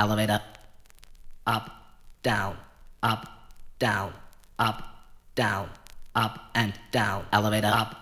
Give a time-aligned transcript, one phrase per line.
[0.00, 0.40] elevator,
[1.46, 1.70] up,
[2.22, 2.56] down,
[3.02, 3.26] up,
[3.78, 4.12] down,
[4.58, 4.82] up,
[5.34, 5.68] down,
[6.14, 7.94] up and down, elevator, up,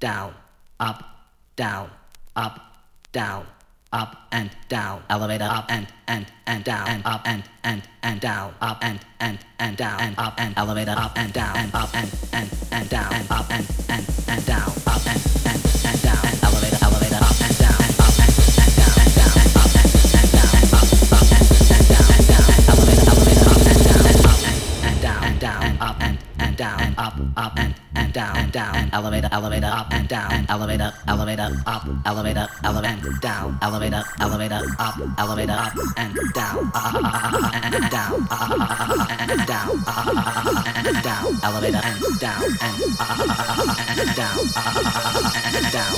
[0.00, 0.34] down,
[0.80, 1.04] up,
[1.54, 1.90] down,
[2.34, 2.58] up,
[3.12, 3.46] down,
[3.92, 8.54] up and down, elevator, up and and and down, and up and and and down,
[8.62, 12.10] up and and and down, and up and elevator, up and down, and up and
[12.32, 15.71] and and down, and up and and and down, up and and
[27.36, 31.50] up, and and down, and down, and elevator, elevator, up and down, and elevator, elevator,
[31.66, 36.72] up, elevator, elevator, down, elevator, elevator, up, elevator, up and down,
[37.62, 38.26] and down,
[39.20, 39.84] and down,
[40.76, 42.82] and down, elevator and down, and
[43.98, 44.38] and down,
[45.44, 45.96] and down,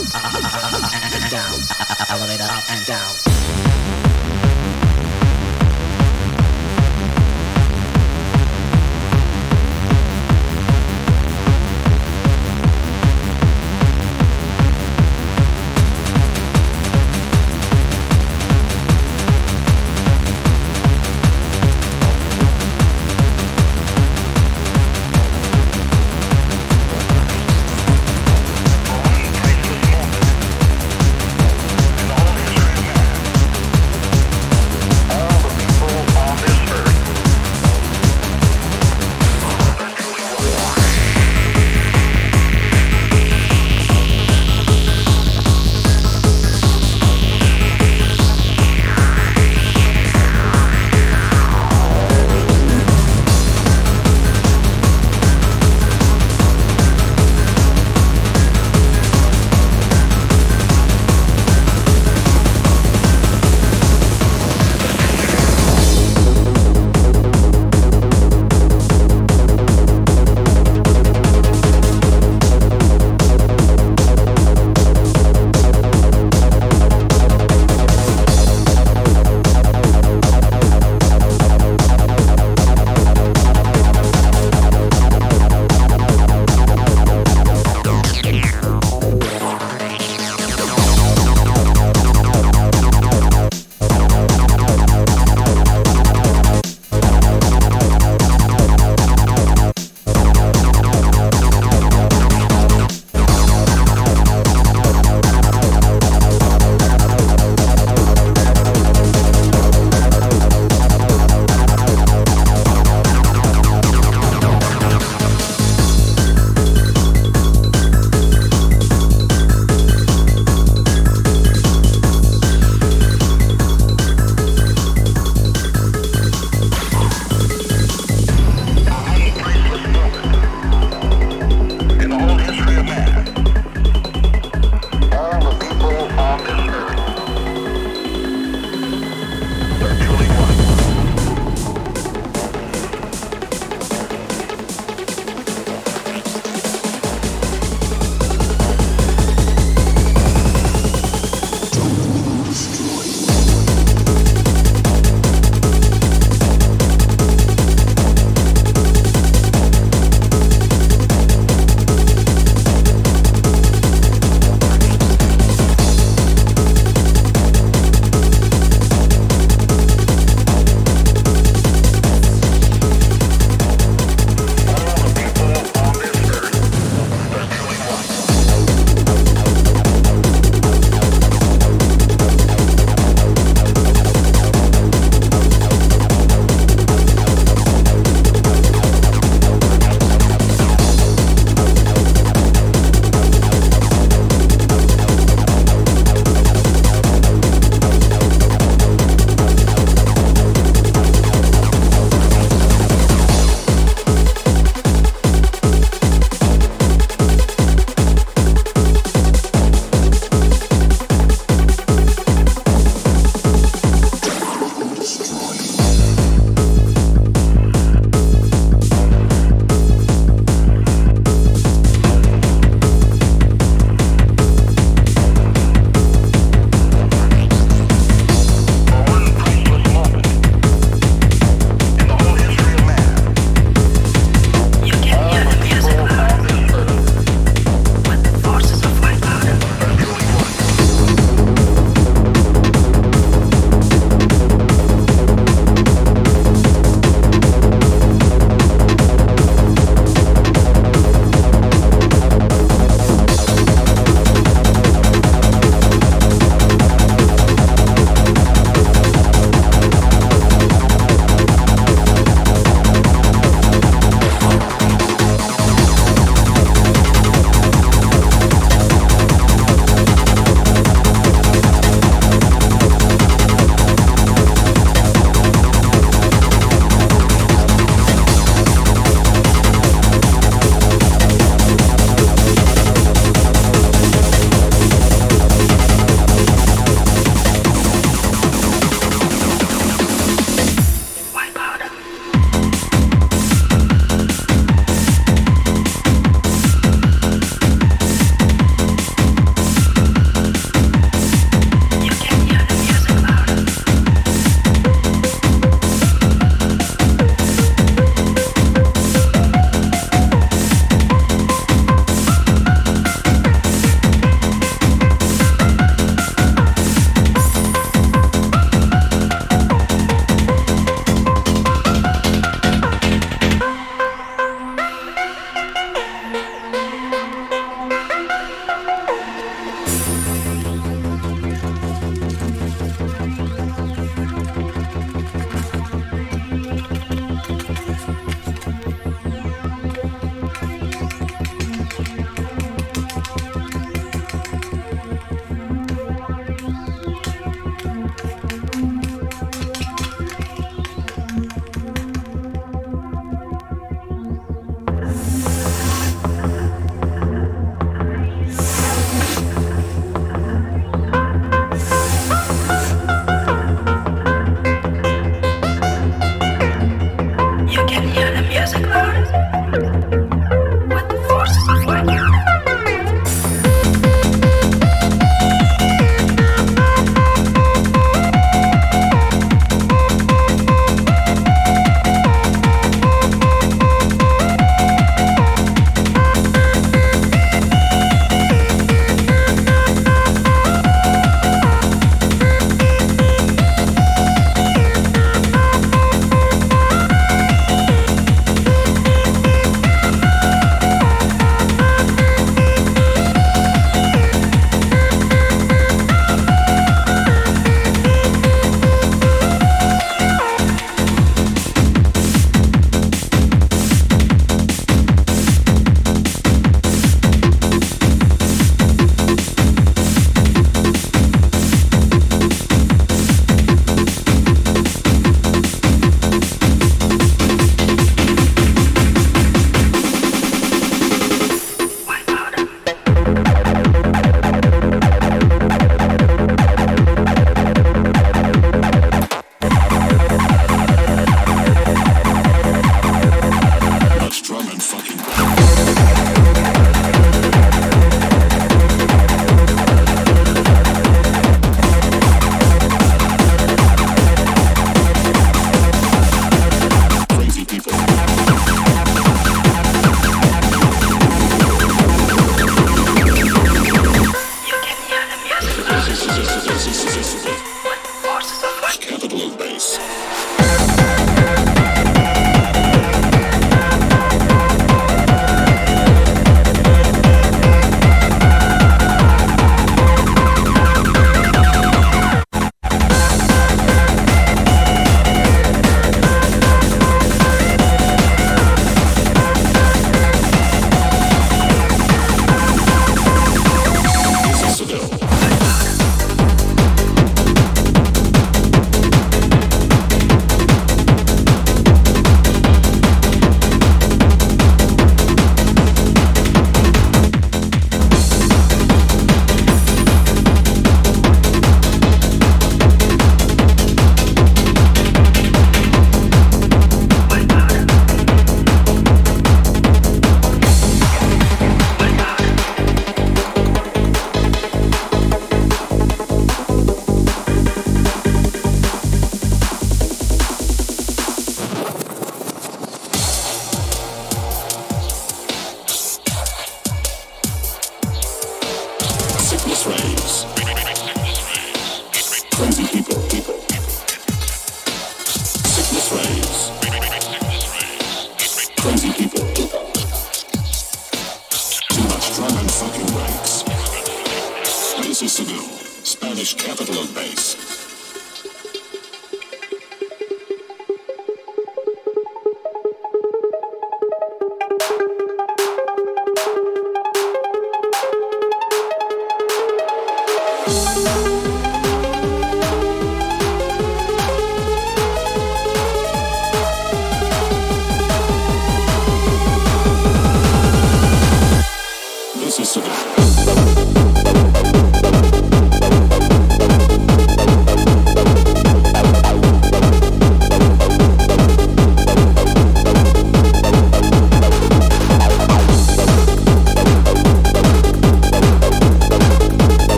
[1.02, 1.58] and down,
[2.10, 3.73] elevator up and down.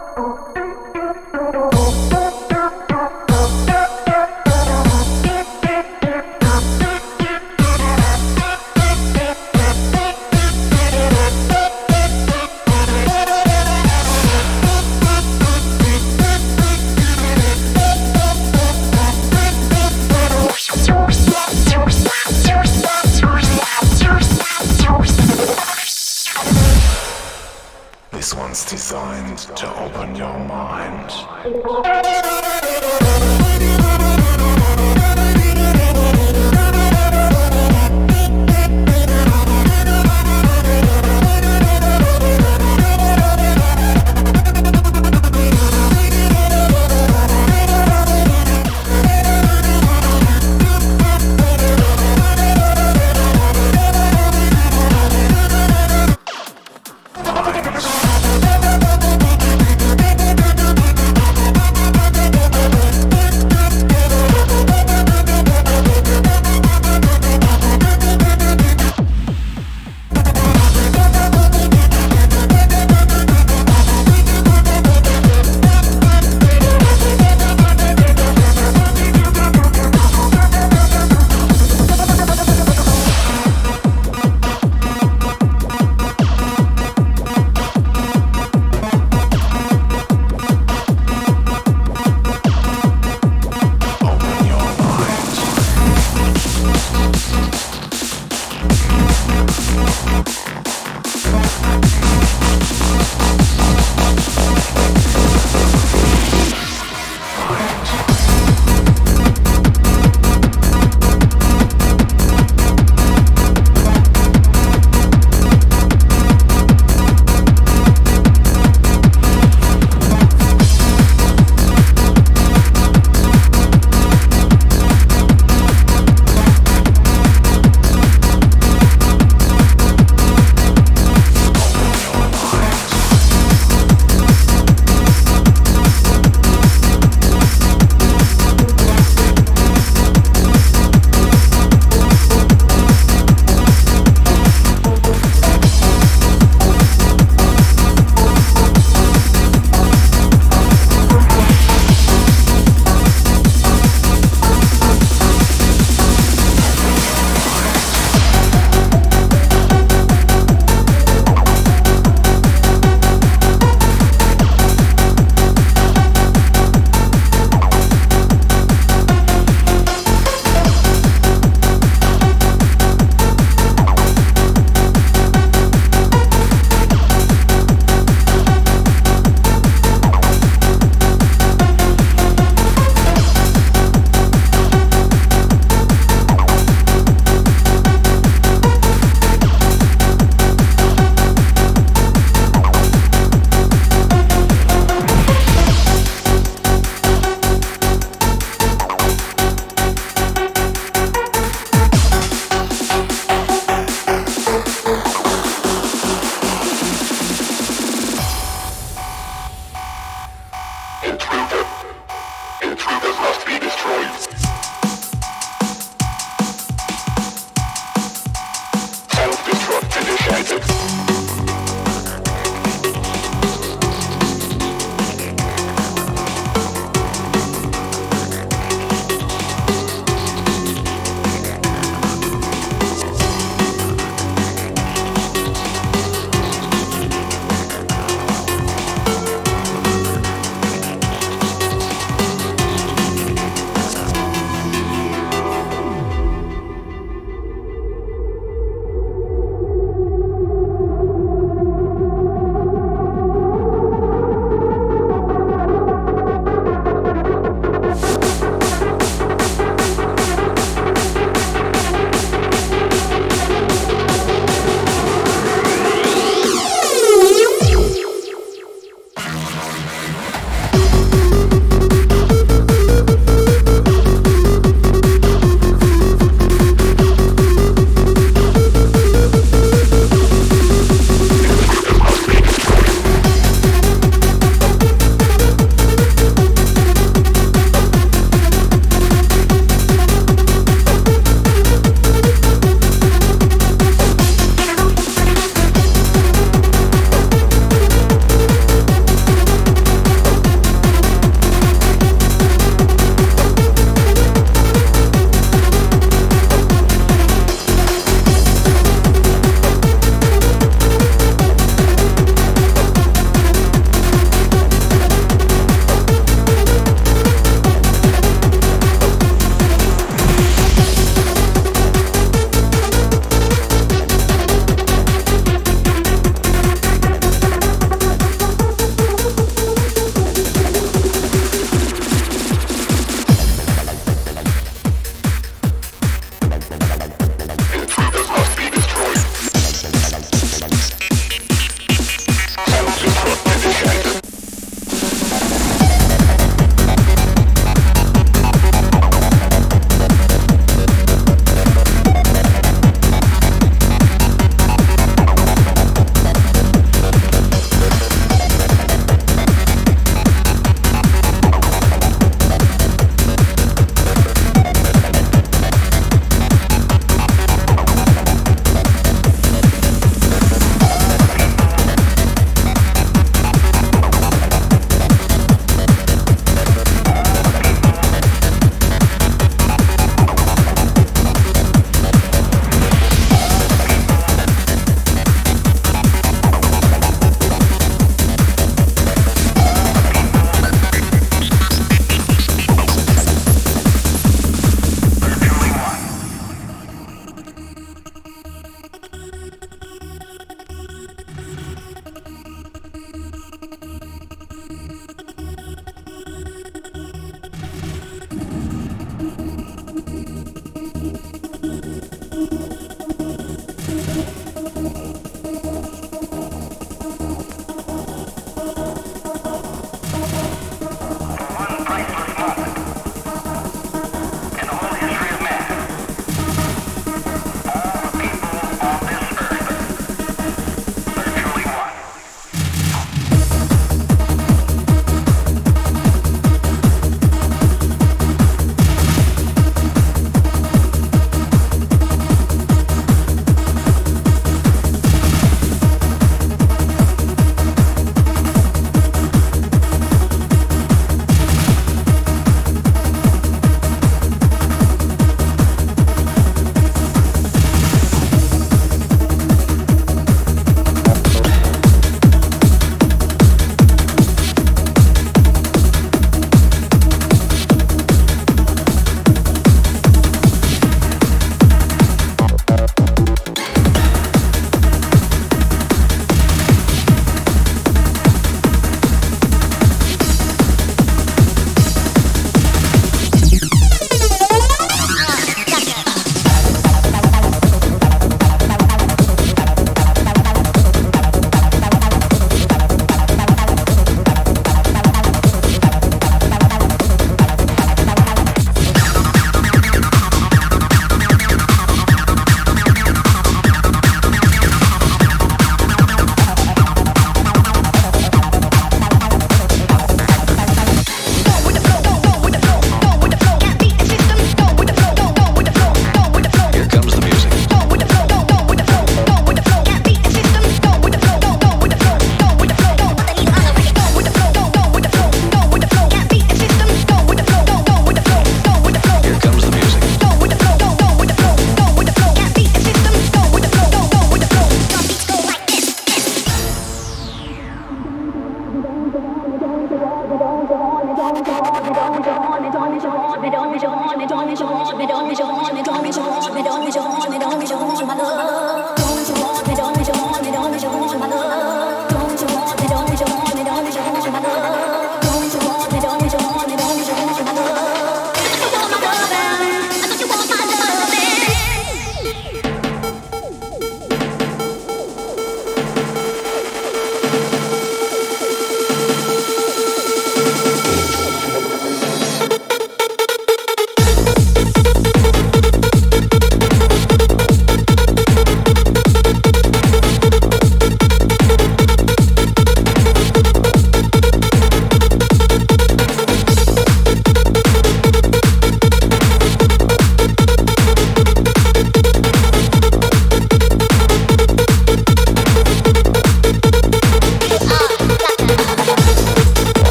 [0.00, 0.67] Oh, oh, oh.